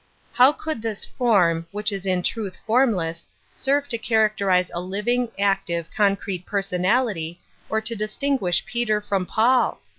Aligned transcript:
How 0.33 0.51
could 0.51 0.81
this" 0.81 1.05
form," 1.19 1.67
which 1.71 1.91
is,4tf 1.91 2.23
truth 2.23 2.57
form 2.65 2.95
less, 2.95 3.27
serve 3.53 3.87
to 3.89 3.99
characterize 3.99 4.71
a 4.73 4.81
living, 4.81 5.29
active, 5.37 5.85
Metaphysics 5.85 5.95
35 5.95 5.95
concrete 5.95 6.45
personality, 6.47 7.39
op 7.69 7.85
to 7.85 7.95
distinguish 7.95 8.65
Peter 8.65 8.99
from 8.99 9.27
Paul? 9.27 9.79